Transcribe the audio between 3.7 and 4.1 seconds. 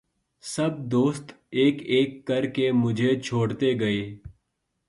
گئے